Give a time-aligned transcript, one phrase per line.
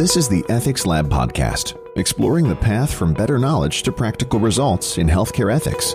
[0.00, 4.96] This is the Ethics Lab podcast, exploring the path from better knowledge to practical results
[4.96, 5.90] in healthcare ethics.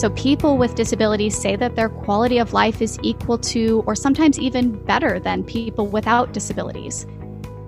[0.00, 4.38] So, people with disabilities say that their quality of life is equal to, or sometimes
[4.38, 7.08] even better than, people without disabilities.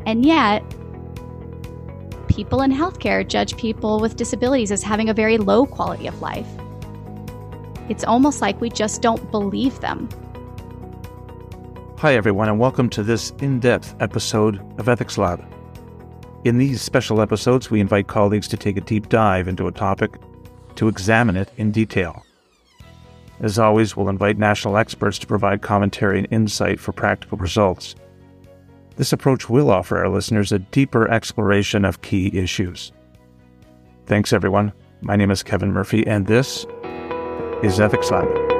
[0.07, 0.63] And yet,
[2.29, 6.47] people in healthcare judge people with disabilities as having a very low quality of life.
[7.89, 10.09] It's almost like we just don't believe them.
[12.01, 15.43] Hi, everyone, and welcome to this in depth episode of Ethics Lab.
[16.45, 20.11] In these special episodes, we invite colleagues to take a deep dive into a topic
[20.75, 22.23] to examine it in detail.
[23.41, 27.95] As always, we'll invite national experts to provide commentary and insight for practical results.
[28.97, 32.93] This approach will offer our listeners a deeper exploration of key issues.
[34.05, 34.75] Thanks, everyone.
[35.01, 36.67] My name is Kevin Murphy, and this
[37.63, 38.56] is Ethics Lab.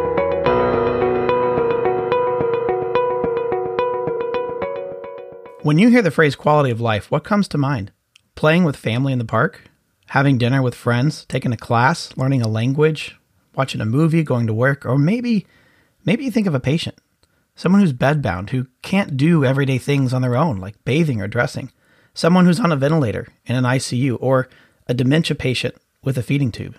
[5.67, 7.91] When you hear the phrase quality of life, what comes to mind?
[8.37, 9.63] Playing with family in the park?
[10.11, 11.25] Having dinner with friends?
[11.29, 12.17] Taking a class?
[12.17, 13.17] Learning a language?
[13.57, 14.23] Watching a movie?
[14.23, 14.87] Going to work?
[14.87, 15.45] Or maybe,
[16.05, 16.97] maybe you think of a patient
[17.57, 21.73] someone who's bedbound, who can't do everyday things on their own, like bathing or dressing,
[22.15, 24.49] someone who's on a ventilator in an ICU, or
[24.87, 26.77] a dementia patient with a feeding tube.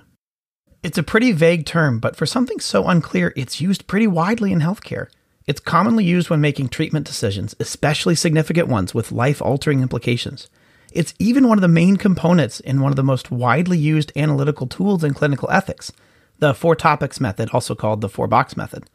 [0.82, 4.62] It's a pretty vague term, but for something so unclear, it's used pretty widely in
[4.62, 5.10] healthcare.
[5.48, 10.50] It's commonly used when making treatment decisions, especially significant ones with life altering implications.
[10.92, 14.68] It's even one of the main components in one of the most widely used analytical
[14.68, 15.94] tools in clinical ethics,
[16.40, 18.90] the four topics method, also called the four box method.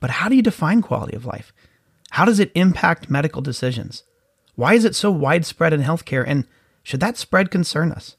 [0.00, 1.52] But how do you define quality of life?
[2.10, 4.02] How does it impact medical decisions?
[4.56, 6.46] Why is it so widespread in healthcare, and
[6.82, 8.16] should that spread concern us?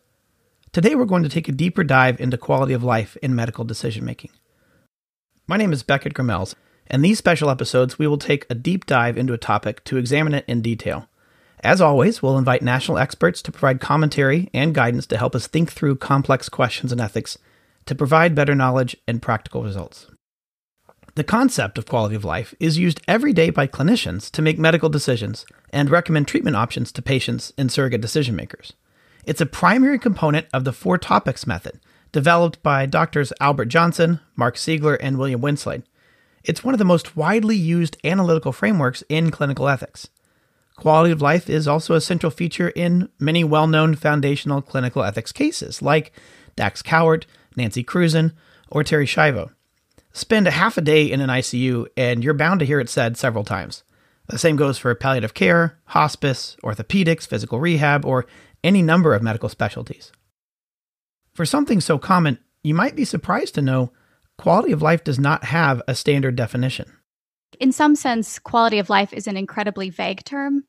[0.72, 4.06] Today, we're going to take a deeper dive into quality of life in medical decision
[4.06, 4.32] making.
[5.48, 6.56] My name is Beckett Grimels,
[6.90, 10.34] and these special episodes, we will take a deep dive into a topic to examine
[10.34, 11.08] it in detail.
[11.64, 15.72] As always, we'll invite national experts to provide commentary and guidance to help us think
[15.72, 17.38] through complex questions in ethics
[17.88, 20.08] to provide better knowledge and practical results.
[21.16, 24.88] The concept of quality of life is used every day by clinicians to make medical
[24.88, 28.74] decisions and recommend treatment options to patients and surrogate decision makers.
[29.26, 31.80] It's a primary component of the four topics method,
[32.12, 35.84] developed by doctors Albert Johnson, Mark Siegler, and William Winslade.
[36.44, 40.10] It's one of the most widely used analytical frameworks in clinical ethics.
[40.76, 45.32] Quality of life is also a central feature in many well known foundational clinical ethics
[45.32, 46.14] cases, like
[46.56, 47.26] Dax Cowart,
[47.56, 48.34] Nancy Cruzan,
[48.70, 49.50] or Terri Schiavo.
[50.14, 53.18] Spend a half a day in an ICU, and you're bound to hear it said
[53.18, 53.84] several times.
[54.28, 58.26] The same goes for palliative care, hospice, orthopedics, physical rehab, or
[58.64, 60.12] any number of medical specialties.
[61.34, 63.92] For something so common, you might be surprised to know
[64.38, 66.92] quality of life does not have a standard definition.
[67.60, 70.66] In some sense, quality of life is an incredibly vague term.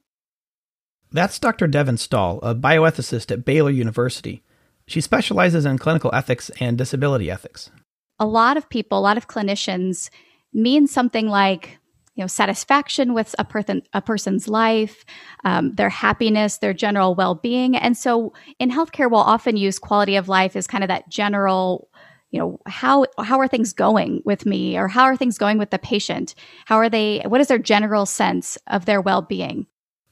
[1.11, 1.67] That's Dr.
[1.67, 4.43] Devan Stahl, a bioethicist at Baylor University.
[4.87, 7.71] She specializes in clinical ethics and disability ethics
[8.19, 10.11] a lot of people, a lot of clinicians
[10.53, 11.79] mean something like,
[12.15, 15.05] you know, satisfaction with a person, a person's life,
[15.45, 17.77] um, their happiness, their general well-being.
[17.77, 21.88] And so in healthcare, we'll often use quality of life as kind of that general,
[22.31, 25.71] you know, how, how are things going with me or how are things going with
[25.71, 26.35] the patient?
[26.67, 29.67] How are they, what is their general sense of their well-being?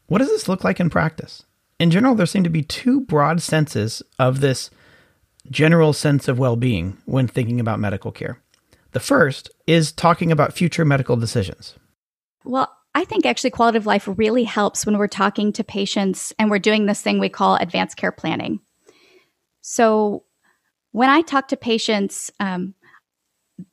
[0.07, 1.45] What does this look like in practice?
[1.79, 4.71] In general, there seem to be two broad senses of this
[5.51, 8.41] general sense of well being when thinking about medical care.
[8.93, 11.75] The first is talking about future medical decisions.
[12.45, 16.51] Well, I think actually quality of life really helps when we're talking to patients and
[16.51, 18.61] we're doing this thing we call advanced care planning.
[19.61, 20.25] So,
[20.97, 22.73] when I talk to patients um,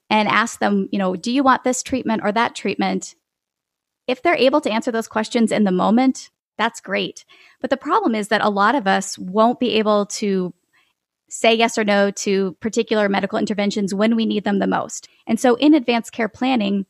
[0.09, 3.15] and ask them, you know, do you want this treatment or that treatment?
[4.07, 7.23] If they're able to answer those questions in the moment, that's great.
[7.61, 10.53] But the problem is that a lot of us won't be able to
[11.29, 15.07] say yes or no to particular medical interventions when we need them the most.
[15.25, 16.85] And so in advanced care planning,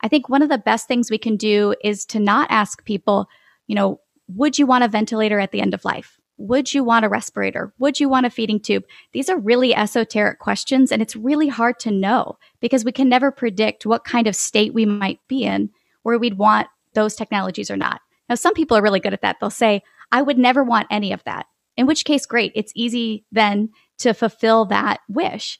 [0.00, 3.28] I think one of the best things we can do is to not ask people,
[3.66, 6.18] you know, would you want a ventilator at the end of life?
[6.38, 7.72] Would you want a respirator?
[7.78, 8.84] Would you want a feeding tube?
[9.12, 13.30] These are really esoteric questions, and it's really hard to know because we can never
[13.30, 15.70] predict what kind of state we might be in
[16.02, 18.00] where we'd want those technologies or not.
[18.28, 19.36] Now, some people are really good at that.
[19.40, 21.46] They'll say, I would never want any of that
[21.76, 22.52] in which case, great.
[22.54, 25.58] It's easy then to fulfill that wish.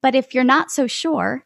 [0.00, 1.44] But if you're not so sure,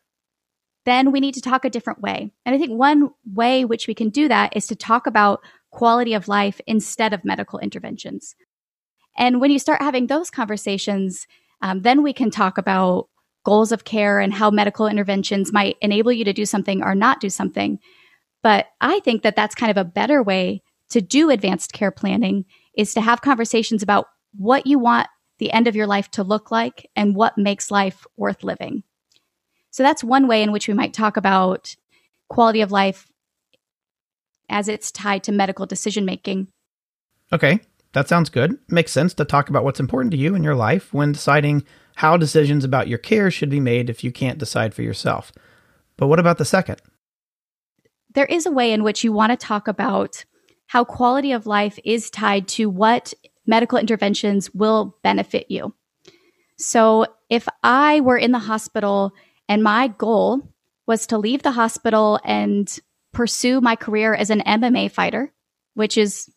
[0.85, 2.31] then we need to talk a different way.
[2.45, 5.41] And I think one way which we can do that is to talk about
[5.77, 8.35] quality of life instead of medical interventions.
[9.19, 11.27] And when you start having those conversations,
[11.61, 13.09] um, then we can talk about
[13.45, 17.21] goals of care and how medical interventions might enable you to do something or not
[17.21, 17.79] do something.
[18.43, 20.63] But I think that that's kind of a better way
[20.93, 25.09] to do advanced care planning is to have conversations about what you want
[25.39, 28.83] the end of your life to look like and what makes life worth living.
[29.73, 31.77] So that's one way in which we might talk about
[32.31, 33.13] quality of life
[34.49, 36.49] as it's tied to medical decision making.
[37.33, 37.61] Okay,
[37.93, 38.59] that sounds good.
[38.69, 41.65] Makes sense to talk about what's important to you in your life when deciding
[41.97, 45.33] how decisions about your care should be made if you can't decide for yourself.
[45.97, 46.81] But what about the second?
[48.15, 50.25] There is a way in which you want to talk about
[50.69, 53.15] how quality of life is tied to what
[53.47, 55.75] medical interventions will benefit you.
[56.59, 59.13] So, if I were in the hospital
[59.49, 60.53] and my goal
[60.87, 62.79] was to leave the hospital and
[63.17, 65.33] pursue my career as an MMA fighter,
[65.73, 66.29] which is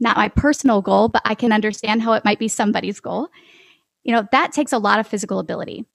[0.00, 3.28] not my personal goal, but I can understand how it might be somebody's goal.
[4.02, 5.86] You know, that takes a lot of physical ability.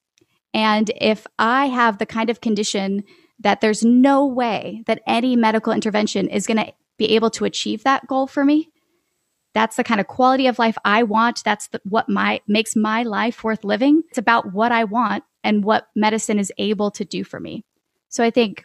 [0.54, 3.04] And if I have the kind of condition
[3.42, 7.84] that there's no way that any medical intervention is going to be able to achieve
[7.84, 8.70] that goal for me,
[9.54, 11.44] that's the kind of quality of life I want.
[11.44, 14.04] That's the, what my makes my life worth living.
[14.08, 17.66] It's about what I want and what medicine is able to do for me.
[18.08, 18.64] So I think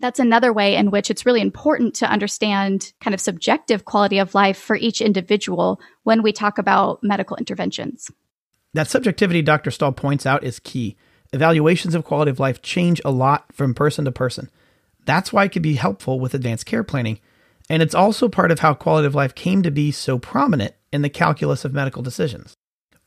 [0.00, 4.34] that's another way in which it's really important to understand kind of subjective quality of
[4.34, 8.10] life for each individual when we talk about medical interventions.
[8.74, 9.70] That subjectivity Dr.
[9.70, 10.96] Stahl points out is key.
[11.32, 14.50] Evaluations of quality of life change a lot from person to person.
[15.04, 17.18] That's why it can be helpful with advanced care planning.
[17.68, 21.02] And it's also part of how quality of life came to be so prominent in
[21.02, 22.54] the calculus of medical decisions.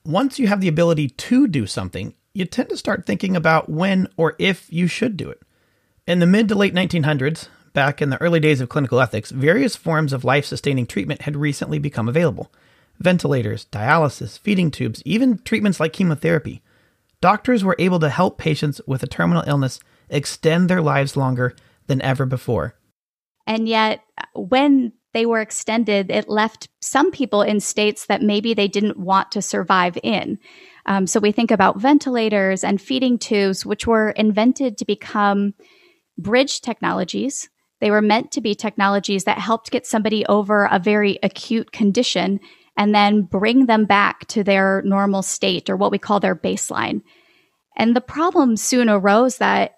[0.03, 4.07] Once you have the ability to do something, you tend to start thinking about when
[4.17, 5.41] or if you should do it.
[6.07, 9.75] In the mid to late 1900s, back in the early days of clinical ethics, various
[9.75, 12.51] forms of life sustaining treatment had recently become available
[12.99, 16.61] ventilators, dialysis, feeding tubes, even treatments like chemotherapy.
[17.19, 21.55] Doctors were able to help patients with a terminal illness extend their lives longer
[21.87, 22.75] than ever before.
[23.47, 24.01] And yet,
[24.35, 29.31] when they were extended, it left some people in states that maybe they didn't want
[29.31, 30.37] to survive in.
[30.85, 35.55] Um, so we think about ventilators and feeding tubes, which were invented to become
[36.21, 37.49] bridge technologies.
[37.79, 42.39] They were meant to be technologies that helped get somebody over a very acute condition
[42.77, 47.01] and then bring them back to their normal state or what we call their baseline.
[47.75, 49.77] And the problem soon arose that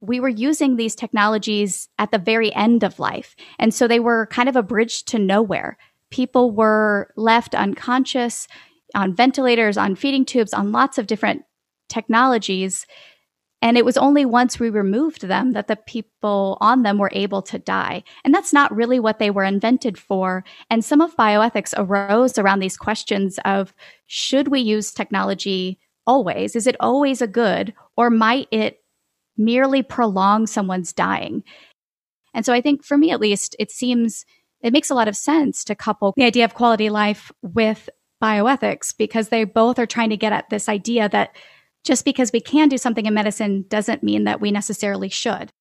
[0.00, 3.34] we were using these technologies at the very end of life.
[3.58, 5.78] And so they were kind of a bridge to nowhere.
[6.10, 8.46] People were left unconscious
[8.94, 11.44] on ventilators, on feeding tubes, on lots of different
[11.88, 12.86] technologies
[13.64, 17.40] and it was only once we removed them that the people on them were able
[17.40, 18.04] to die.
[18.22, 20.44] And that's not really what they were invented for.
[20.68, 23.72] And some of bioethics arose around these questions of
[24.06, 26.54] should we use technology always?
[26.54, 27.72] Is it always a good?
[27.96, 28.80] Or might it
[29.38, 31.42] merely prolong someone's dying?
[32.34, 34.26] And so I think for me at least, it seems
[34.60, 37.88] it makes a lot of sense to couple the idea of quality life with
[38.22, 41.34] bioethics because they both are trying to get at this idea that
[41.84, 45.52] just because we can do something in medicine doesn't mean that we necessarily should.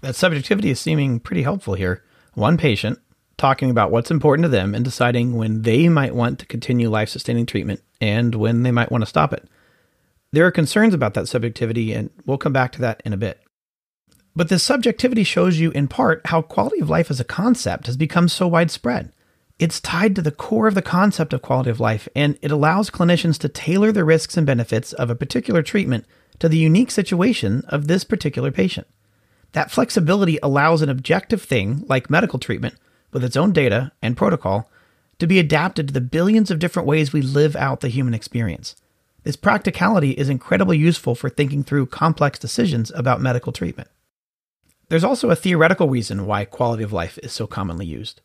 [0.00, 2.04] That subjectivity is seeming pretty helpful here.
[2.34, 2.98] One patient
[3.36, 7.08] talking about what's important to them and deciding when they might want to continue life
[7.08, 9.48] sustaining treatment and when they might want to stop it.
[10.32, 13.40] There are concerns about that subjectivity, and we'll come back to that in a bit.
[14.34, 17.96] But this subjectivity shows you, in part, how quality of life as a concept has
[17.96, 19.12] become so widespread.
[19.58, 22.90] It's tied to the core of the concept of quality of life, and it allows
[22.90, 26.04] clinicians to tailor the risks and benefits of a particular treatment
[26.40, 28.86] to the unique situation of this particular patient.
[29.52, 32.74] That flexibility allows an objective thing, like medical treatment,
[33.12, 34.70] with its own data and protocol,
[35.18, 38.76] to be adapted to the billions of different ways we live out the human experience.
[39.22, 43.88] This practicality is incredibly useful for thinking through complex decisions about medical treatment.
[44.90, 48.20] There's also a theoretical reason why quality of life is so commonly used.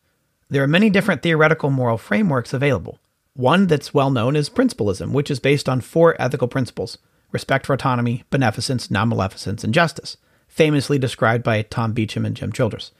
[0.52, 2.98] There are many different theoretical moral frameworks available.
[3.32, 6.98] One that's well known is principlism, which is based on four ethical principles
[7.30, 12.52] respect for autonomy, beneficence, non maleficence, and justice, famously described by Tom Beauchamp and Jim
[12.52, 12.90] Childress.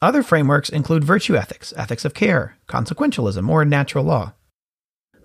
[0.00, 4.32] Other frameworks include virtue ethics, ethics of care, consequentialism, or natural law.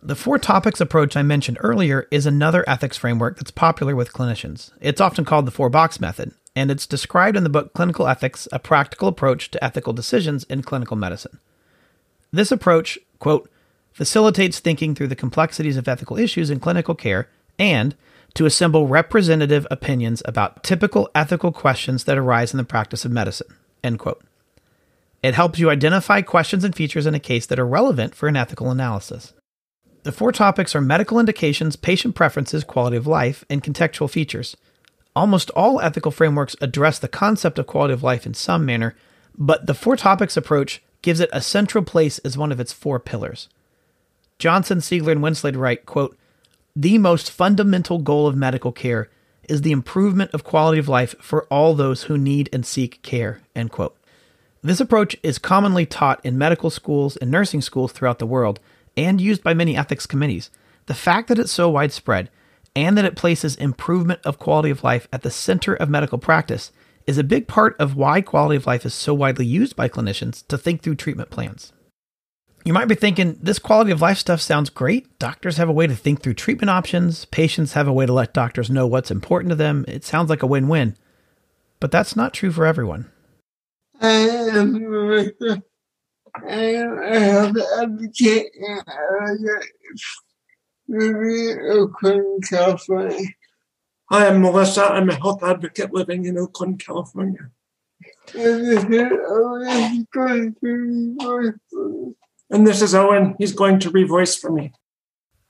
[0.03, 4.71] The four topics approach I mentioned earlier is another ethics framework that's popular with clinicians.
[4.81, 8.45] It's often called the four box method, and it's described in the book Clinical Ethics
[8.51, 11.39] A Practical Approach to Ethical Decisions in Clinical Medicine.
[12.31, 13.49] This approach, quote,
[13.91, 17.95] facilitates thinking through the complexities of ethical issues in clinical care and
[18.33, 23.55] to assemble representative opinions about typical ethical questions that arise in the practice of medicine,
[23.83, 24.23] end quote.
[25.21, 28.37] It helps you identify questions and features in a case that are relevant for an
[28.37, 29.33] ethical analysis.
[30.03, 34.57] The four topics are medical indications, patient preferences, quality of life, and contextual features.
[35.15, 38.95] Almost all ethical frameworks address the concept of quality of life in some manner,
[39.37, 42.99] but the four topics approach gives it a central place as one of its four
[42.99, 43.49] pillars.
[44.39, 46.17] Johnson, Siegler, and Winslade write, quote,
[46.75, 49.09] The most fundamental goal of medical care
[49.47, 53.41] is the improvement of quality of life for all those who need and seek care,
[53.55, 53.95] end quote.
[54.63, 58.59] This approach is commonly taught in medical schools and nursing schools throughout the world
[58.95, 60.51] and used by many ethics committees.
[60.85, 62.29] The fact that it's so widespread
[62.75, 66.71] and that it places improvement of quality of life at the center of medical practice
[67.11, 70.47] is a big part of why quality of life is so widely used by clinicians
[70.47, 71.73] to think through treatment plans.
[72.63, 75.19] You might be thinking, this quality of life stuff sounds great.
[75.19, 78.33] Doctors have a way to think through treatment options, patients have a way to let
[78.33, 79.83] doctors know what's important to them.
[79.89, 80.95] It sounds like a win win.
[81.81, 83.11] But that's not true for everyone.
[83.99, 84.29] I
[87.81, 88.79] advocate in
[92.49, 93.27] California.
[94.11, 94.83] Hi, I'm Melissa.
[94.83, 97.49] I'm a health advocate living in Oakland, California.
[102.49, 103.35] And this is Owen.
[103.37, 104.73] He's going to revoice for me.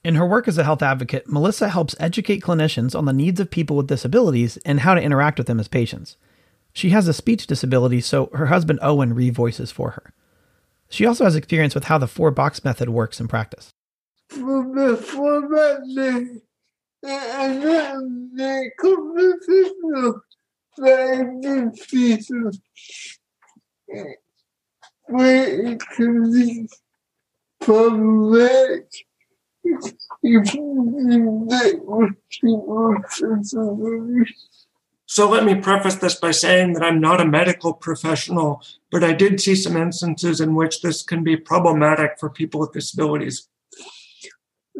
[0.04, 3.50] In her work as a health advocate, Melissa helps educate clinicians on the needs of
[3.50, 6.18] people with disabilities and how to interact with them as patients.
[6.72, 10.14] She has a speech disability, so her husband Owen revoices for her.
[10.88, 13.72] She also has experience with how the four box method works in practice.
[17.04, 18.04] The I'm not
[18.34, 20.22] medical professional,
[20.78, 21.24] but I
[21.90, 22.52] people
[25.08, 26.70] where it can be
[27.60, 28.88] problematic
[29.64, 30.42] if you
[31.50, 32.98] get with people.
[35.06, 39.12] So let me preface this by saying that I'm not a medical professional, but I
[39.14, 43.50] did see some instances in which this can be problematic for people with disabilities.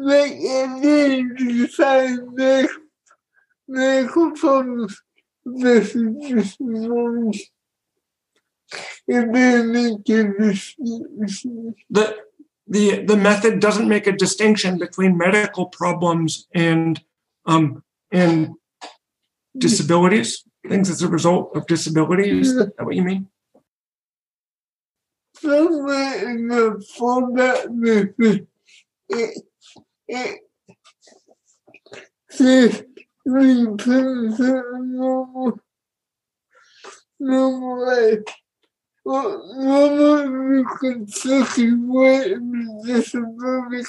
[0.04, 2.82] Like it is find medical,
[3.68, 5.00] medical problems
[5.44, 7.50] with disabilities.
[9.06, 11.74] It may make a distinction.
[11.88, 12.16] The,
[12.66, 17.00] the, the method doesn't make a distinction between medical problems and,
[17.46, 18.54] um, and
[19.56, 22.48] disabilities, things as a result of disabilities.
[22.50, 23.28] Is that what you mean?
[25.36, 28.48] Somewhere in the format method,
[29.08, 29.44] it,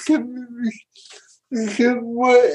[0.04, 0.72] community
[1.50, 2.50] because what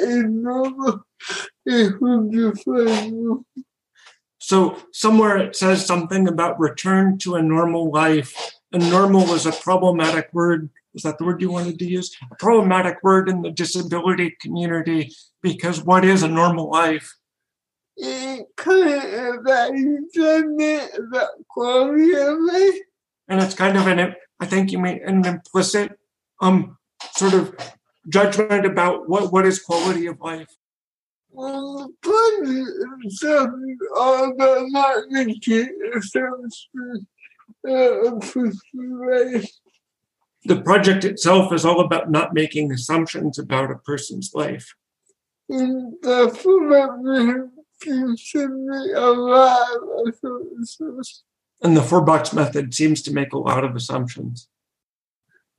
[4.39, 8.35] So somewhere it says something about return to a normal life.
[8.71, 10.69] And normal is a problematic word.
[10.95, 12.15] Is that the word you wanted to use?
[12.31, 17.13] A problematic word in the disability community because what is a normal life?
[17.99, 22.81] it kind of about enjoyment, about quality.
[23.27, 25.99] And it's kind of an, I think you mean an implicit,
[26.41, 26.77] um,
[27.15, 27.55] sort of
[28.07, 30.47] judgment about what, what is quality of life.
[40.45, 43.59] Well, the project itself is all about not making assumptions of life.
[43.59, 44.75] The project itself is all about not making assumptions about a person's life.
[45.49, 46.89] And the format
[47.81, 51.23] consider a lot of assumptions.
[51.61, 54.47] And the four box method seems to make a lot of assumptions.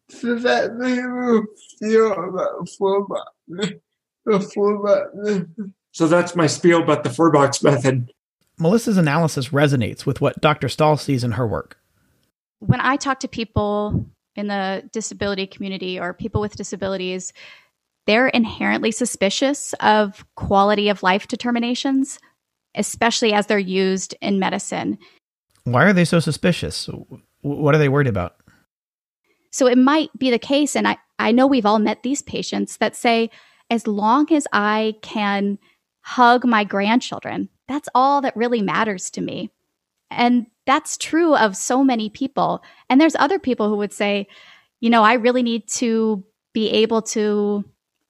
[0.09, 1.45] So that they will
[1.79, 3.27] feel about format,
[4.25, 5.05] the format.
[5.93, 8.13] So that's my spiel about the four box method.
[8.59, 10.69] Melissa's analysis resonates with what Dr.
[10.69, 11.79] Stahl sees in her work.
[12.59, 14.07] When I talk to people
[14.37, 17.33] in the disability community or people with disabilities,
[18.07, 22.19] they're inherently suspicious of quality of life determinations,
[22.75, 24.99] especially as they're used in medicine.
[25.65, 26.89] Why are they so suspicious?
[27.43, 28.37] What are they worried about?
[29.53, 32.77] So it might be the case, and I, I know we've all met these patients
[32.79, 33.31] that say,
[33.69, 35.59] as long as I can
[36.03, 39.51] hug my grandchildren, that's all that really matters to me.
[40.11, 42.63] And that's true of so many people.
[42.89, 44.27] And there's other people who would say,
[44.81, 47.65] you know, I really need to be able to,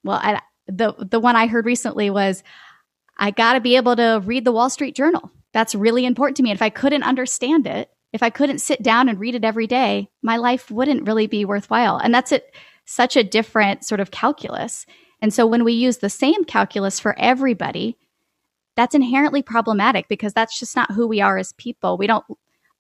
[0.04, 2.42] well, I, the, the one I heard recently was,
[3.18, 5.30] I got to be able to read the Wall Street Journal.
[5.52, 6.50] That's really important to me.
[6.50, 9.66] And if I couldn't understand it, if I couldn't sit down and read it every
[9.66, 11.98] day, my life wouldn't really be worthwhile.
[11.98, 12.54] And that's it,
[12.86, 14.86] such a different sort of calculus.
[15.20, 17.98] And so when we use the same calculus for everybody,
[18.80, 21.98] that's inherently problematic because that's just not who we are as people.
[21.98, 22.24] We don't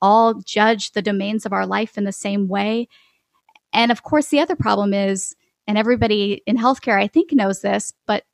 [0.00, 2.88] all judge the domains of our life in the same way.
[3.72, 7.92] And of course, the other problem is and everybody in healthcare, I think, knows this,
[8.06, 8.24] but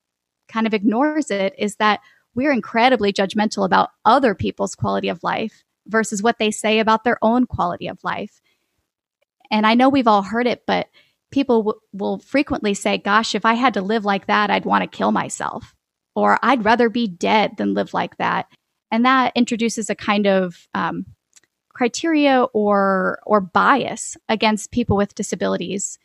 [0.48, 2.00] kind of ignores it, is that
[2.34, 7.18] we're incredibly judgmental about other people's quality of life versus what they say about their
[7.20, 8.40] own quality of life.
[9.50, 10.88] And I know we've all heard it, but
[11.30, 14.82] people w- will frequently say, Gosh, if I had to live like that, I'd want
[14.82, 15.75] to kill myself.
[16.16, 18.46] Or I'd rather be dead than live like that.
[18.90, 21.04] And that introduces a kind of um,
[21.76, 25.98] criteria or or bias against people with disabilities.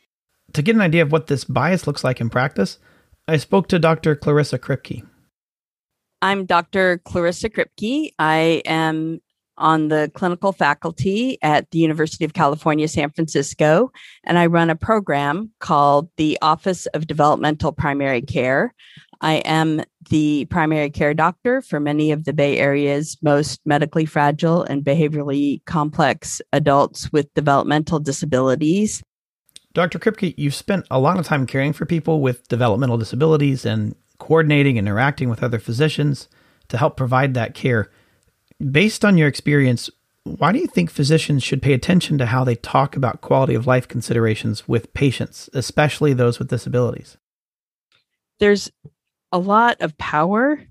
[0.52, 2.78] To get an idea of what this bias looks like in practice,
[3.26, 4.14] I spoke to Dr.
[4.14, 5.02] Clarissa Kripke.
[6.20, 6.98] I'm Dr.
[6.98, 8.12] Clarissa Kripke.
[8.18, 9.20] I am
[9.62, 13.90] on the clinical faculty at the University of California, San Francisco,
[14.24, 18.74] and I run a program called the Office of Developmental Primary Care.
[19.20, 24.64] I am the primary care doctor for many of the Bay Area's most medically fragile
[24.64, 29.00] and behaviorally complex adults with developmental disabilities.
[29.74, 30.00] Dr.
[30.00, 34.76] Kripke, you've spent a lot of time caring for people with developmental disabilities and coordinating
[34.76, 36.28] and interacting with other physicians
[36.68, 37.90] to help provide that care.
[38.70, 39.90] Based on your experience,
[40.24, 43.66] why do you think physicians should pay attention to how they talk about quality of
[43.66, 47.16] life considerations with patients, especially those with disabilities?
[48.38, 48.70] There's
[49.32, 50.62] a lot of power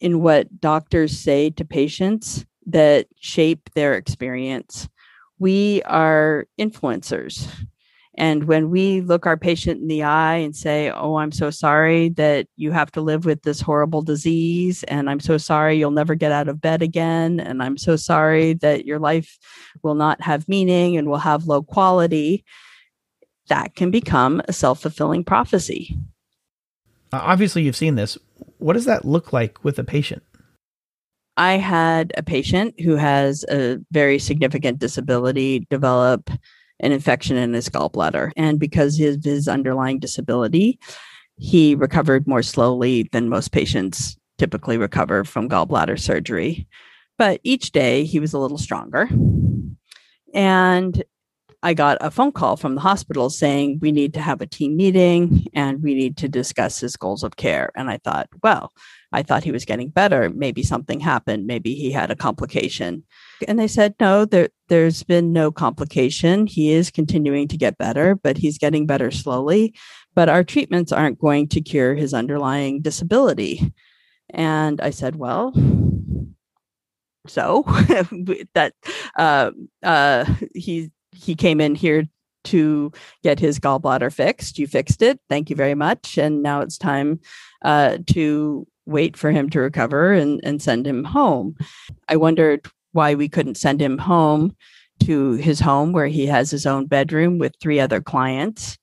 [0.00, 4.88] in what doctors say to patients that shape their experience.
[5.38, 7.48] We are influencers.
[8.18, 12.08] And when we look our patient in the eye and say, Oh, I'm so sorry
[12.10, 16.16] that you have to live with this horrible disease, and I'm so sorry you'll never
[16.16, 19.38] get out of bed again, and I'm so sorry that your life
[19.84, 22.44] will not have meaning and will have low quality,
[23.48, 25.96] that can become a self fulfilling prophecy.
[27.12, 28.18] Obviously, you've seen this.
[28.58, 30.24] What does that look like with a patient?
[31.36, 36.30] I had a patient who has a very significant disability develop
[36.80, 38.32] an infection in his gallbladder.
[38.36, 40.78] And because of his underlying disability,
[41.36, 46.68] he recovered more slowly than most patients typically recover from gallbladder surgery.
[47.16, 49.08] But each day he was a little stronger.
[50.34, 51.02] And
[51.62, 54.76] I got a phone call from the hospital saying we need to have a team
[54.76, 57.72] meeting and we need to discuss his goals of care.
[57.74, 58.72] And I thought, well,
[59.12, 60.30] I thought he was getting better.
[60.30, 61.46] Maybe something happened.
[61.46, 63.04] Maybe he had a complication.
[63.48, 66.46] And they said, no, there, there's been no complication.
[66.46, 69.74] He is continuing to get better, but he's getting better slowly.
[70.14, 73.72] But our treatments aren't going to cure his underlying disability.
[74.30, 75.52] And I said, well,
[77.26, 77.62] so
[78.54, 78.74] that
[79.16, 79.50] uh,
[79.82, 80.24] uh,
[81.18, 82.04] he came in here
[82.44, 84.58] to get his gallbladder fixed.
[84.58, 85.20] You fixed it.
[85.28, 86.16] Thank you very much.
[86.16, 87.20] And now it's time
[87.62, 91.56] uh, to wait for him to recover and, and send him home.
[92.08, 94.56] I wondered why we couldn't send him home
[95.04, 98.78] to his home where he has his own bedroom with three other clients.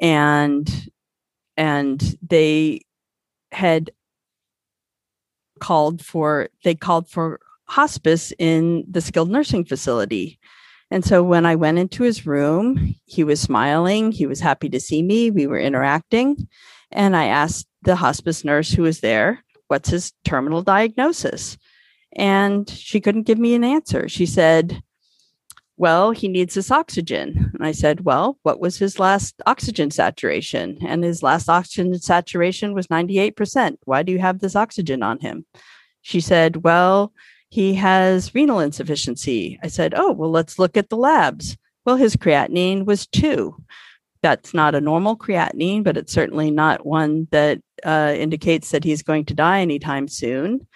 [0.00, 0.90] And
[1.56, 2.80] and they
[3.52, 3.90] had
[5.60, 10.38] called for they called for hospice in the skilled nursing facility
[10.94, 14.12] and so when I went into his room, he was smiling.
[14.12, 15.28] He was happy to see me.
[15.28, 16.46] We were interacting.
[16.92, 21.58] And I asked the hospice nurse who was there, what's his terminal diagnosis?
[22.14, 24.08] And she couldn't give me an answer.
[24.08, 24.84] She said,
[25.76, 27.50] well, he needs this oxygen.
[27.52, 30.78] And I said, well, what was his last oxygen saturation?
[30.86, 33.78] And his last oxygen saturation was 98%.
[33.84, 35.44] Why do you have this oxygen on him?
[36.02, 37.12] She said, well,
[37.54, 39.60] he has renal insufficiency.
[39.62, 41.56] I said, Oh, well, let's look at the labs.
[41.86, 43.54] Well, his creatinine was two.
[44.22, 49.04] That's not a normal creatinine, but it's certainly not one that uh, indicates that he's
[49.04, 50.66] going to die anytime soon.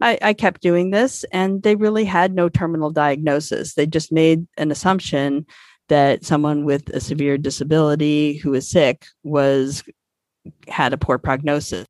[0.00, 3.74] I, I kept doing this, and they really had no terminal diagnosis.
[3.74, 5.44] They just made an assumption
[5.88, 9.82] that someone with a severe disability who is sick was
[10.68, 11.88] had a poor prognosis.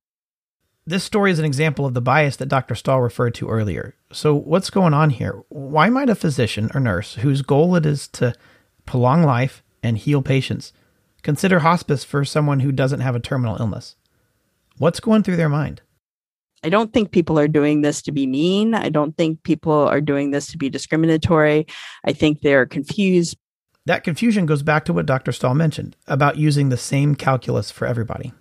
[0.88, 2.74] This story is an example of the bias that Dr.
[2.74, 3.94] Stahl referred to earlier.
[4.10, 5.44] So, what's going on here?
[5.50, 8.32] Why might a physician or nurse whose goal it is to
[8.86, 10.72] prolong life and heal patients
[11.22, 13.96] consider hospice for someone who doesn't have a terminal illness?
[14.78, 15.82] What's going through their mind?
[16.64, 18.72] I don't think people are doing this to be mean.
[18.72, 21.66] I don't think people are doing this to be discriminatory.
[22.06, 23.36] I think they're confused.
[23.84, 25.32] That confusion goes back to what Dr.
[25.32, 28.32] Stahl mentioned about using the same calculus for everybody.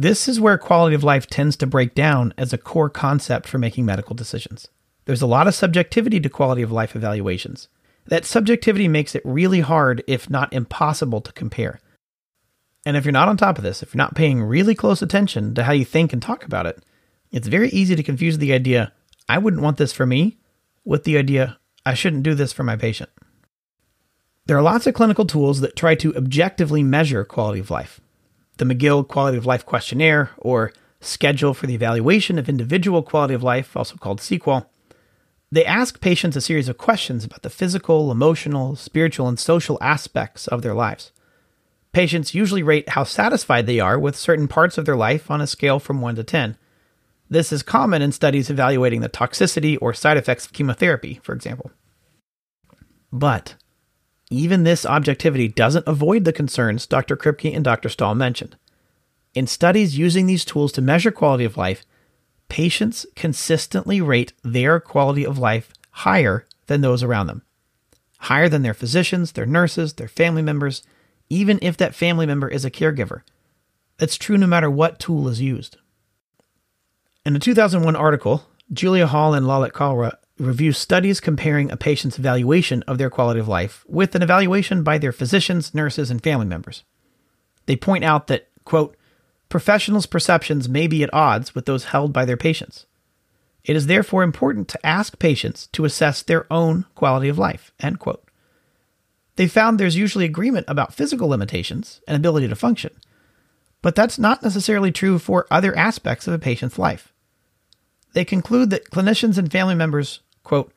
[0.00, 3.58] This is where quality of life tends to break down as a core concept for
[3.58, 4.66] making medical decisions.
[5.04, 7.68] There's a lot of subjectivity to quality of life evaluations.
[8.06, 11.80] That subjectivity makes it really hard, if not impossible, to compare.
[12.86, 15.54] And if you're not on top of this, if you're not paying really close attention
[15.54, 16.82] to how you think and talk about it,
[17.30, 18.94] it's very easy to confuse the idea,
[19.28, 20.38] I wouldn't want this for me,
[20.82, 23.10] with the idea, I shouldn't do this for my patient.
[24.46, 28.00] There are lots of clinical tools that try to objectively measure quality of life.
[28.60, 33.42] The McGill Quality of Life Questionnaire, or Schedule for the Evaluation of Individual Quality of
[33.42, 34.70] Life, also called SEQUAL,
[35.50, 40.46] they ask patients a series of questions about the physical, emotional, spiritual, and social aspects
[40.46, 41.10] of their lives.
[41.92, 45.46] Patients usually rate how satisfied they are with certain parts of their life on a
[45.46, 46.58] scale from 1 to 10.
[47.30, 51.70] This is common in studies evaluating the toxicity or side effects of chemotherapy, for example.
[53.10, 53.54] But
[54.30, 57.16] even this objectivity doesn't avoid the concerns Dr.
[57.16, 57.88] Kripke and Dr.
[57.88, 58.56] Stahl mentioned.
[59.34, 61.84] In studies using these tools to measure quality of life,
[62.48, 67.42] patients consistently rate their quality of life higher than those around them,
[68.18, 70.82] higher than their physicians, their nurses, their family members,
[71.28, 73.22] even if that family member is a caregiver.
[73.98, 75.76] That's true no matter what tool is used.
[77.24, 82.82] In a 2001 article, Julia Hall and Lalit Kalra review studies comparing a patient's evaluation
[82.84, 86.82] of their quality of life with an evaluation by their physicians, nurses, and family members.
[87.66, 88.96] They point out that, quote,
[89.48, 92.86] professionals' perceptions may be at odds with those held by their patients.
[93.64, 97.98] It is therefore important to ask patients to assess their own quality of life, end
[97.98, 98.24] quote.
[99.36, 102.92] They found there's usually agreement about physical limitations and ability to function,
[103.82, 107.12] but that's not necessarily true for other aspects of a patient's life.
[108.12, 110.72] They conclude that clinicians and family members, quote,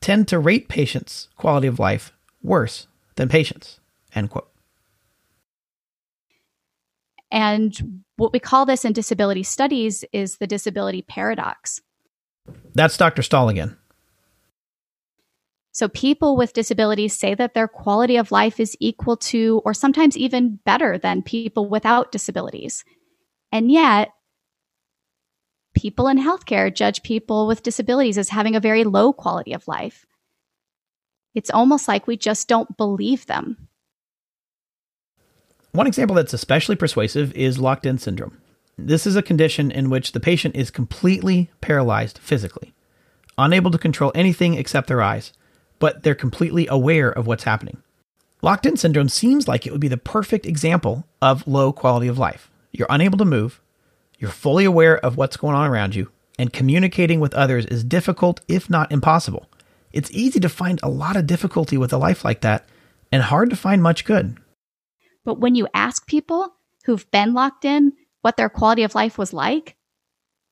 [0.00, 3.78] tend to rate patients' quality of life worse than patients,
[4.14, 4.50] end quote.
[7.30, 11.82] And what we call this in disability studies is the disability paradox.
[12.74, 13.22] That's Dr.
[13.22, 13.76] Stahl again.
[15.74, 20.16] So, people with disabilities say that their quality of life is equal to, or sometimes
[20.16, 22.84] even better than people without disabilities.
[23.50, 24.10] And yet,
[25.82, 30.06] people in healthcare judge people with disabilities as having a very low quality of life.
[31.34, 33.68] It's almost like we just don't believe them.
[35.72, 38.38] One example that's especially persuasive is locked in syndrome.
[38.78, 42.72] This is a condition in which the patient is completely paralyzed physically,
[43.36, 45.32] unable to control anything except their eyes,
[45.80, 47.82] but they're completely aware of what's happening.
[48.40, 52.18] Locked in syndrome seems like it would be the perfect example of low quality of
[52.18, 52.50] life.
[52.70, 53.60] You're unable to move,
[54.22, 58.40] you're fully aware of what's going on around you, and communicating with others is difficult,
[58.46, 59.50] if not impossible.
[59.92, 62.68] It's easy to find a lot of difficulty with a life like that,
[63.10, 64.38] and hard to find much good.
[65.24, 66.54] But when you ask people
[66.84, 69.74] who've been locked in what their quality of life was like,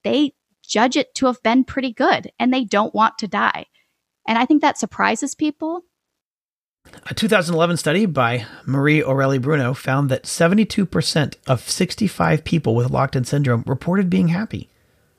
[0.02, 0.34] they
[0.66, 3.66] judge it to have been pretty good and they don't want to die.
[4.26, 5.82] And I think that surprises people.
[7.06, 13.16] A 2011 study by Marie Aurélie Bruno found that 72% of 65 people with locked
[13.16, 14.68] in syndrome reported being happy.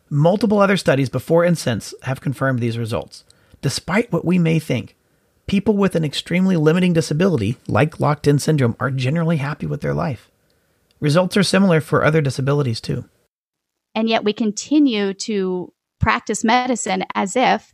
[0.09, 3.23] Multiple other studies before and since have confirmed these results.
[3.61, 4.95] Despite what we may think,
[5.47, 9.93] people with an extremely limiting disability, like locked in syndrome, are generally happy with their
[9.93, 10.29] life.
[10.99, 13.05] Results are similar for other disabilities too.
[13.95, 17.73] And yet we continue to practice medicine as if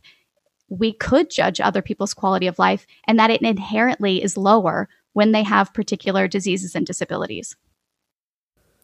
[0.68, 5.32] we could judge other people's quality of life and that it inherently is lower when
[5.32, 7.56] they have particular diseases and disabilities.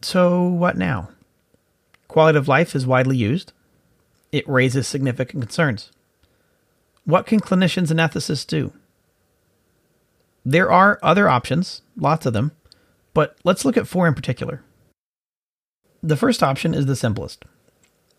[0.03, 1.11] So, what now?
[2.09, 3.53] Quality of life is widely used.
[4.33, 5.91] It raises significant concerns.
[7.05, 8.73] What can clinicians and ethicists do?
[10.45, 12.53] There are other options, lots of them,
[13.15, 14.63] but let's look at four in particular.
[16.03, 17.45] The first option is the simplest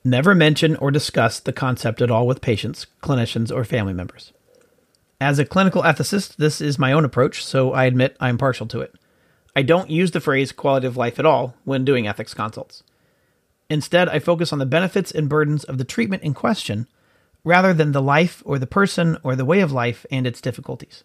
[0.06, 4.32] never mention or discuss the concept at all with patients, clinicians, or family members.
[5.20, 8.82] As a clinical ethicist, this is my own approach, so I admit I'm partial to
[8.82, 8.94] it.
[9.56, 12.84] I don't use the phrase quality of life at all when doing ethics consults.
[13.70, 16.88] Instead, I focus on the benefits and burdens of the treatment in question
[17.44, 21.04] rather than the life or the person or the way of life and its difficulties.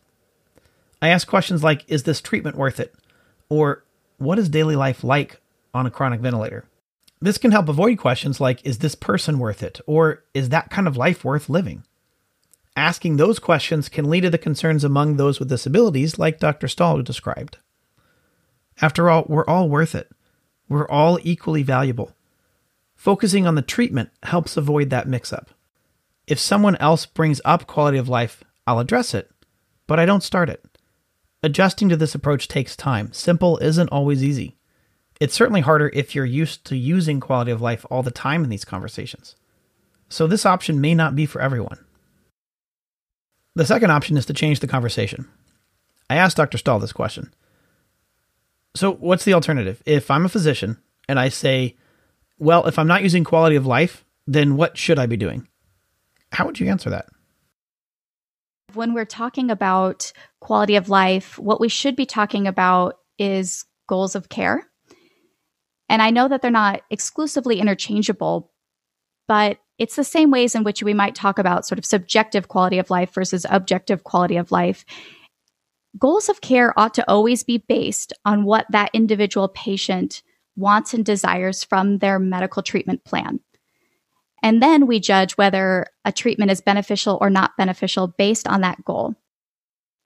[1.00, 2.94] I ask questions like Is this treatment worth it?
[3.48, 3.84] Or
[4.18, 5.40] What is daily life like
[5.72, 6.64] on a chronic ventilator?
[7.20, 9.80] This can help avoid questions like Is this person worth it?
[9.86, 11.84] Or Is that kind of life worth living?
[12.76, 16.68] Asking those questions can lead to the concerns among those with disabilities, like Dr.
[16.68, 17.58] Stahl described.
[18.80, 20.10] After all, we're all worth it.
[20.68, 22.14] We're all equally valuable.
[22.96, 25.50] Focusing on the treatment helps avoid that mix up.
[26.26, 29.30] If someone else brings up quality of life, I'll address it,
[29.86, 30.64] but I don't start it.
[31.42, 33.12] Adjusting to this approach takes time.
[33.12, 34.56] Simple isn't always easy.
[35.20, 38.50] It's certainly harder if you're used to using quality of life all the time in
[38.50, 39.36] these conversations.
[40.08, 41.78] So, this option may not be for everyone.
[43.54, 45.28] The second option is to change the conversation.
[46.08, 46.58] I asked Dr.
[46.58, 47.32] Stahl this question.
[48.74, 49.82] So, what's the alternative?
[49.84, 50.78] If I'm a physician
[51.08, 51.76] and I say,
[52.38, 55.46] well, if I'm not using quality of life, then what should I be doing?
[56.32, 57.06] How would you answer that?
[58.72, 64.14] When we're talking about quality of life, what we should be talking about is goals
[64.14, 64.69] of care.
[65.90, 68.52] And I know that they're not exclusively interchangeable,
[69.26, 72.78] but it's the same ways in which we might talk about sort of subjective quality
[72.78, 74.84] of life versus objective quality of life.
[75.98, 80.22] Goals of care ought to always be based on what that individual patient
[80.54, 83.40] wants and desires from their medical treatment plan.
[84.44, 88.84] And then we judge whether a treatment is beneficial or not beneficial based on that
[88.84, 89.16] goal.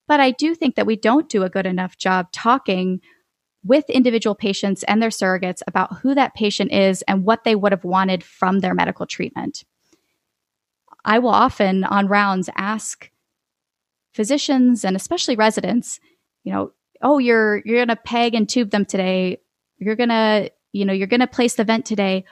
[0.09, 3.03] But I do think that we don't do a good enough job talking
[3.64, 7.72] with individual patients and their surrogates about who that patient is and what they would
[7.72, 9.64] have wanted from their medical treatment.
[11.05, 13.11] I will often, on rounds, ask
[14.12, 15.98] physicians and especially residents,
[16.44, 16.72] you know,
[17.03, 19.40] oh, you're you're gonna peg and tube them today.
[19.79, 22.24] You're gonna, you know, you're gonna place the vent today.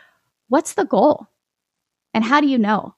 [0.49, 1.27] What's the goal?
[2.15, 2.95] And how do you know?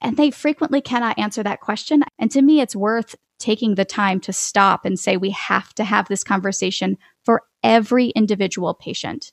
[0.00, 2.02] And they frequently cannot answer that question.
[2.18, 5.84] And to me, it's worth taking the time to stop and say, we have to
[5.84, 9.32] have this conversation for every individual patient.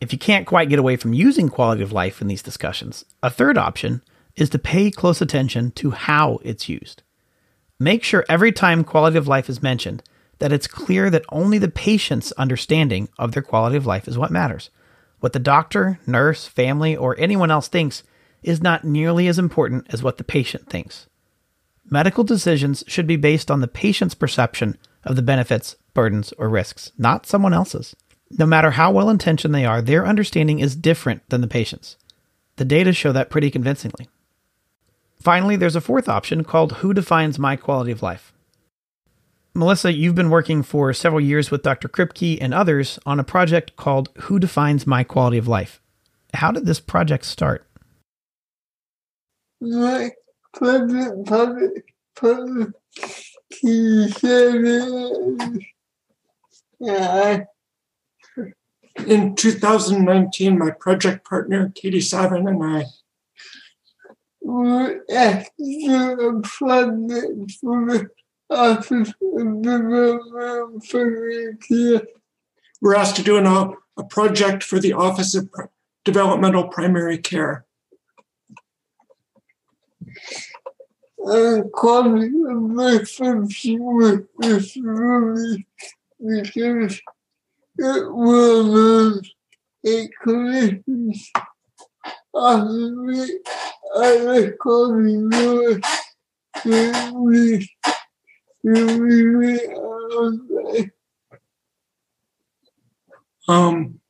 [0.00, 3.30] If you can't quite get away from using quality of life in these discussions, a
[3.30, 4.02] third option
[4.36, 7.02] is to pay close attention to how it's used.
[7.78, 10.02] Make sure every time quality of life is mentioned
[10.38, 14.32] that it's clear that only the patient's understanding of their quality of life is what
[14.32, 14.70] matters.
[15.20, 18.02] What the doctor, nurse, family, or anyone else thinks
[18.42, 21.06] is not nearly as important as what the patient thinks.
[21.90, 26.92] Medical decisions should be based on the patient's perception of the benefits, burdens, or risks,
[26.96, 27.94] not someone else's.
[28.38, 31.96] No matter how well intentioned they are, their understanding is different than the patient's.
[32.56, 34.08] The data show that pretty convincingly.
[35.20, 38.32] Finally, there's a fourth option called Who Defines My Quality of Life?
[39.54, 41.88] Melissa, you've been working for several years with Dr.
[41.88, 45.80] Kripke and others on a project called Who Defines My Quality of Life?
[46.32, 47.66] How did this project start?
[49.60, 50.10] My
[50.58, 52.70] public, public, public
[54.18, 55.58] service.
[59.06, 62.84] In 2019, my project partner, Katie Savin, and I
[64.42, 66.06] were asked to
[72.80, 75.48] We're asked to do an, a project for the Office of
[76.04, 77.64] Developmental Primary Care.
[81.28, 85.66] I'm calling my function with this movie
[86.18, 87.00] because
[87.78, 89.24] it will move
[89.84, 91.18] a clinicians
[92.34, 93.42] often
[93.94, 95.82] I recall the
[97.14, 97.68] we
[103.48, 104.00] um,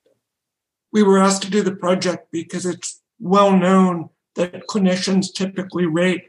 [0.92, 6.24] we were asked to do the project because it's well known that clinicians typically rate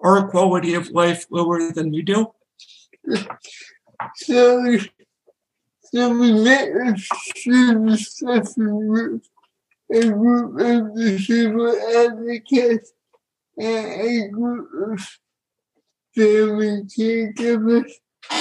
[0.00, 2.32] our quality of life lower than we do.
[4.16, 4.78] So,
[5.84, 7.98] so we met a session
[9.90, 12.92] a group of disabled advocates
[13.58, 15.18] and a group of
[16.14, 17.90] family caregivers.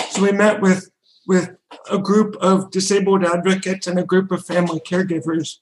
[0.09, 0.89] So we met with
[1.25, 1.55] with
[1.91, 5.57] a group of disabled advocates and a group of family caregivers.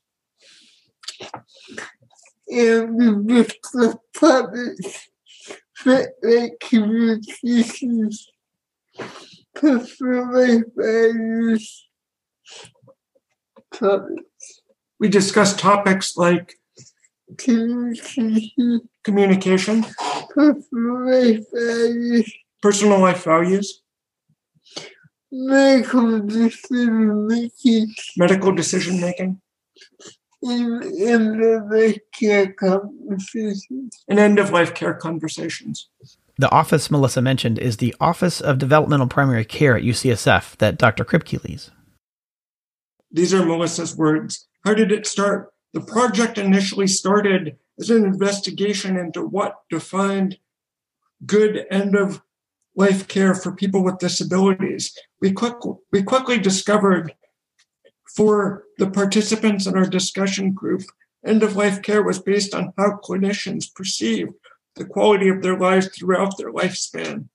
[2.48, 5.10] And we just the topics
[5.76, 8.28] fit like communications,
[9.56, 11.88] personal values,
[13.74, 14.62] topics.
[15.00, 16.54] We discussed topics like
[17.38, 19.86] communication, communication,
[20.30, 23.82] personal life values, personal life values,
[25.32, 29.42] medical decision making, medical decision making,
[30.41, 34.04] and end of life care conversations.
[34.08, 35.89] and end of life care conversations.
[36.38, 41.06] The office Melissa mentioned is the Office of Developmental Primary Care at UCSF that Dr.
[41.06, 41.71] Kripke leads.
[43.10, 44.45] These are Melissa's words.
[44.65, 45.54] How did it start?
[45.74, 50.38] The project initially started as an investigation into what defined
[51.26, 52.21] good end of
[52.76, 54.93] life care for people with disabilities.
[55.21, 55.56] We, quick,
[55.91, 57.13] we quickly discovered
[58.15, 60.84] for the participants in our discussion group,
[61.25, 64.30] end of life care was based on how clinicians perceive
[64.75, 67.28] the quality of their lives throughout their lifespan.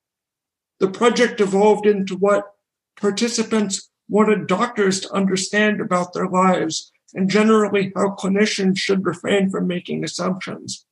[0.78, 2.52] The project evolved into what
[2.98, 9.66] participants wanted doctors to understand about their lives and generally how clinicians should refrain from
[9.66, 10.86] making assumptions.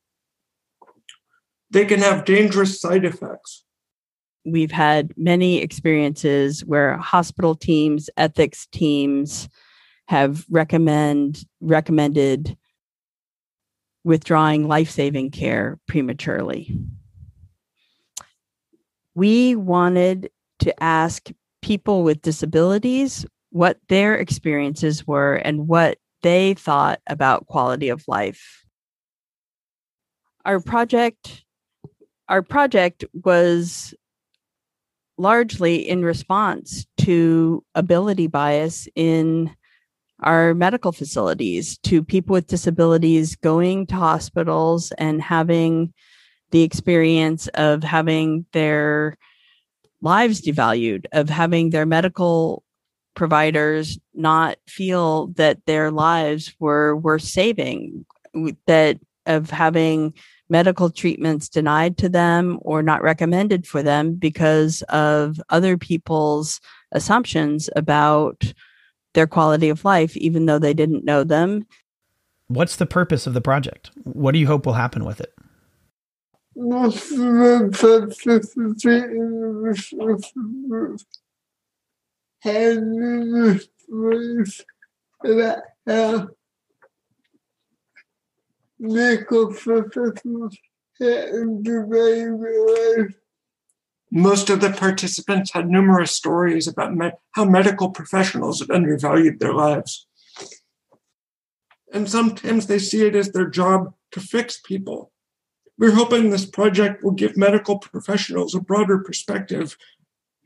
[1.71, 3.63] They can have dangerous side effects.
[4.45, 9.49] We've had many experiences where hospital teams, ethics teams
[10.09, 12.57] have recommend recommended
[14.03, 16.77] withdrawing life-saving care prematurely.
[19.19, 21.29] we wanted to ask
[21.61, 28.63] people with disabilities what their experiences were and what they thought about quality of life.
[30.45, 31.43] Our project
[32.29, 33.93] our project was
[35.17, 39.53] largely in response to ability bias in
[40.21, 45.93] our medical facilities, to people with disabilities going to hospitals and having
[46.51, 49.17] the experience of having their
[50.01, 52.63] lives devalued, of having their medical
[53.15, 58.05] providers not feel that their lives were worth saving,
[58.65, 60.13] that of having
[60.49, 66.59] medical treatments denied to them or not recommended for them because of other people's
[66.91, 68.53] assumptions about
[69.13, 71.65] their quality of life, even though they didn't know them.
[72.47, 73.91] What's the purpose of the project?
[74.03, 75.33] What do you hope will happen with it?
[94.11, 95.69] Most of the participate in the that have medical professionals most of the participants had
[95.69, 100.07] numerous stories about me- how medical professionals have undervalued their lives.
[101.91, 105.11] And sometimes they see it as their job to fix people.
[105.77, 109.77] We're hoping this project will give medical professionals a broader perspective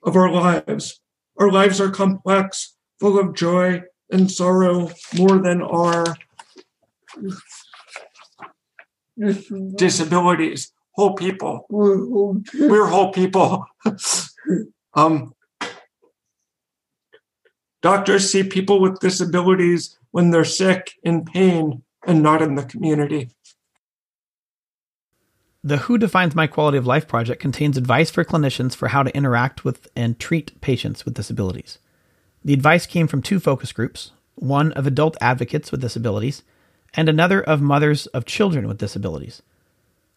[0.04, 1.00] of our lives.
[1.38, 6.16] Our lives are complex, full of joy and sorrow more than our
[9.76, 11.66] disabilities, whole people.
[11.70, 13.66] We're whole people.
[14.94, 15.34] um,
[17.82, 23.30] doctors see people with disabilities when they're sick, in pain, and not in the community.
[25.66, 29.16] The Who Defines My Quality of Life project contains advice for clinicians for how to
[29.16, 31.80] interact with and treat patients with disabilities.
[32.44, 36.44] The advice came from two focus groups one of adult advocates with disabilities
[36.96, 39.42] and another of mothers of children with disabilities.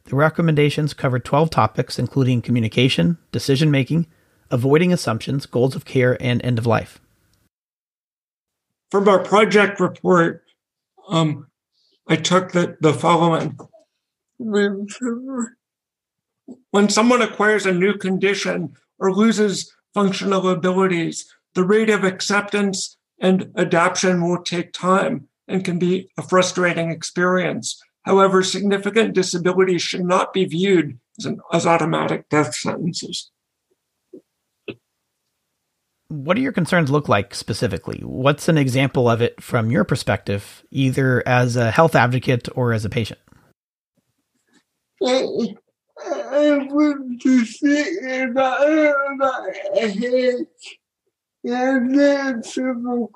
[0.06, 4.06] The recommendations covered 12 topics, including communication, decision making,
[4.50, 7.00] avoiding assumptions, goals of care, and end of life.
[8.90, 10.44] From our project report,
[11.08, 11.48] um,
[12.08, 13.58] I took the, the following.
[14.38, 14.86] When
[16.88, 24.22] someone acquires a new condition or loses functional abilities, the rate of acceptance and adaptation
[24.22, 27.82] will take time and can be a frustrating experience.
[28.06, 33.32] However, significant disabilities should not be viewed as, an, as automatic death sentences.
[36.08, 37.98] What do your concerns look like specifically?
[38.04, 42.84] What's an example of it from your perspective, either as a health advocate or as
[42.84, 43.18] a patient?
[45.02, 45.26] I,
[46.06, 48.62] I want to say about,
[49.14, 50.46] about head
[51.42, 53.08] and then some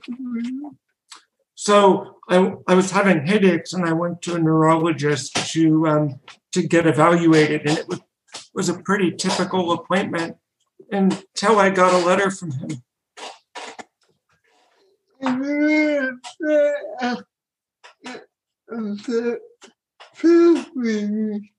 [0.00, 0.74] commercial
[1.60, 6.20] so I, I was having headaches and I went to a neurologist to um,
[6.52, 8.00] to get evaluated and it was,
[8.54, 10.36] was a pretty typical appointment
[10.92, 12.80] until I got a letter from him.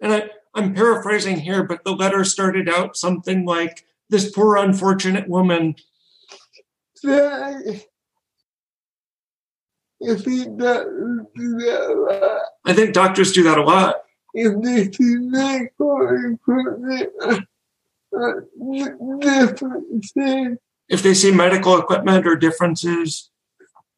[0.00, 5.28] And I, I'm paraphrasing here, but the letter started out something like this poor unfortunate
[5.28, 5.76] woman.
[12.64, 13.96] I think doctors do that a lot.
[20.88, 23.30] They see medical equipment, if they see medical equipment or differences,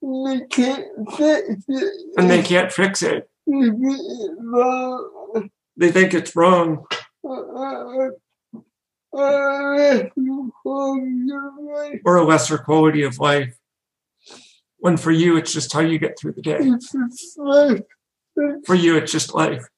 [0.03, 1.93] they can't fix it.
[2.17, 3.29] And they can't fix it.
[5.77, 6.87] They think it's wrong.
[7.23, 8.15] Or
[12.17, 13.57] a lesser quality of life.
[14.79, 16.71] When for you, it's just how you get through the day.
[18.67, 19.69] For you, it's just life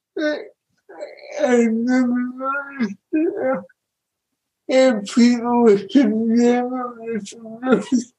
[4.69, 8.13] and people with congenital disabilities.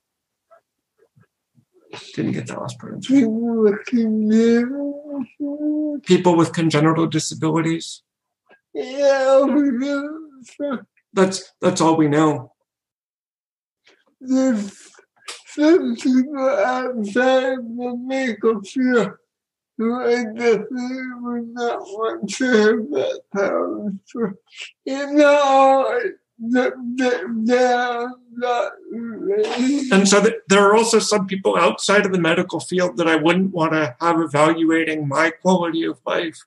[2.14, 3.02] Didn't get that last part.
[3.02, 5.24] People with congenital
[6.04, 8.02] People with congenital disabilities.
[8.72, 9.46] Yeah,
[11.12, 12.52] that's that's all we know.
[14.20, 14.90] There's
[15.46, 19.12] some people outside the medical field
[19.80, 23.92] I definitely would not want to have that power.
[24.06, 24.32] So,
[24.84, 26.27] you know, the, the, the,
[29.90, 33.52] and so there are also some people outside of the medical field that I wouldn't
[33.52, 36.38] want to have evaluating my quality of life.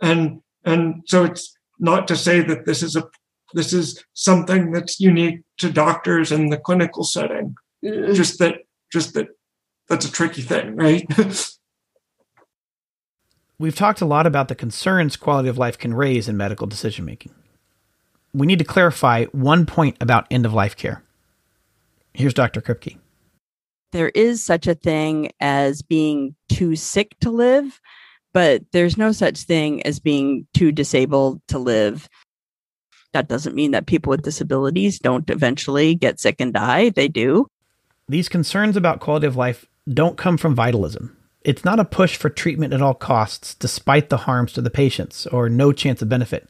[0.00, 3.08] And and so it's not to say that this is a
[3.54, 7.54] this is something that's unique to doctors in the clinical setting.
[7.82, 9.28] Just that just that
[9.88, 11.06] that's a tricky thing, right?
[13.58, 17.06] We've talked a lot about the concerns quality of life can raise in medical decision
[17.06, 17.32] making.
[18.34, 21.02] We need to clarify one point about end of life care.
[22.12, 22.60] Here's Dr.
[22.60, 22.98] Kripke.
[23.92, 27.80] There is such a thing as being too sick to live,
[28.34, 32.08] but there's no such thing as being too disabled to live.
[33.12, 36.90] That doesn't mean that people with disabilities don't eventually get sick and die.
[36.90, 37.46] They do.
[38.08, 41.16] These concerns about quality of life don't come from vitalism.
[41.42, 45.26] It's not a push for treatment at all costs, despite the harms to the patients
[45.28, 46.48] or no chance of benefit.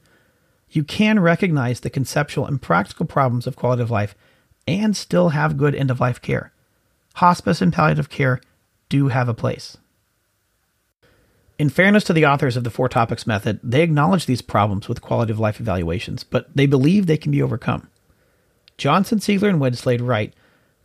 [0.71, 4.15] You can recognize the conceptual and practical problems of quality of life
[4.67, 6.53] and still have good end of life care.
[7.15, 8.41] Hospice and palliative care
[8.89, 9.77] do have a place.
[11.59, 15.01] In fairness to the authors of the Four Topics method, they acknowledge these problems with
[15.01, 17.89] quality of life evaluations, but they believe they can be overcome.
[18.77, 20.35] Jonsen, Siegler, and Winslade write,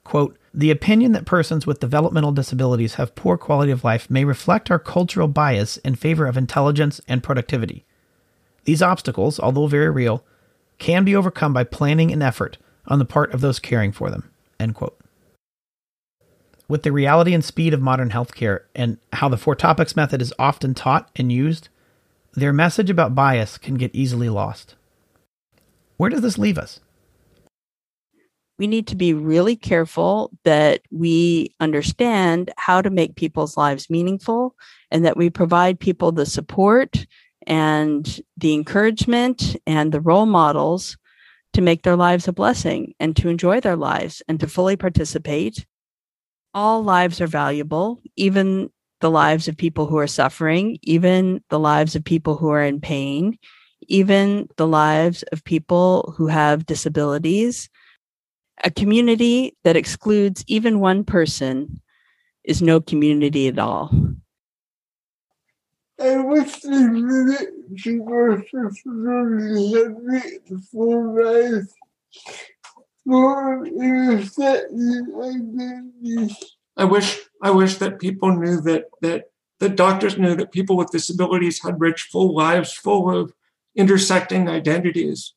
[0.06, 4.72] quote, the opinion that persons with developmental disabilities have poor quality of life may reflect
[4.72, 7.86] our cultural bias in favor of intelligence and productivity.
[8.66, 10.24] These obstacles, although very real,
[10.78, 12.58] can be overcome by planning and effort
[12.88, 14.30] on the part of those caring for them.
[16.68, 20.34] With the reality and speed of modern healthcare and how the four topics method is
[20.40, 21.70] often taught and used,
[22.34, 24.76] their message about bias can get easily lost.
[25.98, 26.80] Where does this leave us?
[28.62, 34.56] we need to be really careful that we understand how to make people's lives meaningful
[34.92, 37.08] and that we provide people the support
[37.48, 40.98] and the encouragement and the role models
[41.54, 45.66] to make their lives a blessing and to enjoy their lives and to fully participate.
[46.54, 48.70] All lives are valuable, even
[49.02, 52.80] the lives of people who are suffering, even the lives of people who are in
[52.80, 53.38] pain,
[53.88, 57.70] even the lives of people who have disabilities
[58.64, 61.82] a community that excludes even one person
[62.44, 63.92] is no community at all.
[66.02, 66.80] I wish the
[67.76, 70.22] people really had me
[70.72, 71.68] full life
[73.06, 73.66] for
[76.78, 80.92] I wish I wish that people knew that that the doctors knew that people with
[80.92, 83.34] disabilities had rich, full lives full of
[83.76, 85.34] intersecting identities.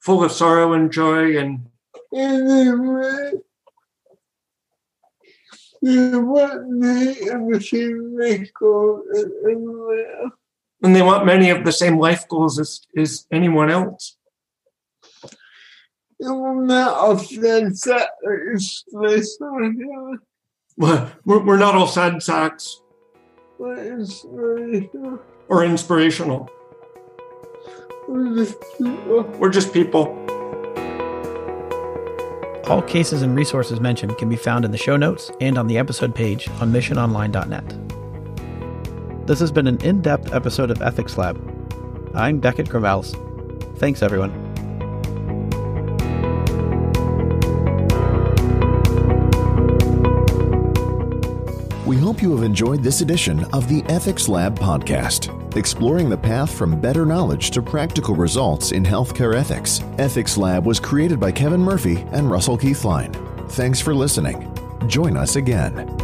[0.00, 1.66] Full of sorrow and joy and
[2.14, 3.32] anyway
[10.82, 14.16] and they want many of the same life goals as, as anyone else.
[20.76, 22.80] Well, we're not all sad sacks
[25.48, 26.48] or inspirational.
[28.08, 29.22] We're just people.
[29.38, 30.31] We're just people.
[32.72, 35.76] All cases and resources mentioned can be found in the show notes and on the
[35.76, 39.26] episode page on missiononline.net.
[39.26, 41.36] This has been an in depth episode of Ethics Lab.
[42.14, 43.14] I'm Beckett Gravels.
[43.76, 44.51] Thanks, everyone.
[52.22, 56.80] Hope you have enjoyed this edition of the Ethics Lab podcast, exploring the path from
[56.80, 59.82] better knowledge to practical results in healthcare ethics.
[59.98, 63.12] Ethics Lab was created by Kevin Murphy and Russell Keithline.
[63.50, 64.56] Thanks for listening.
[64.86, 66.01] Join us again.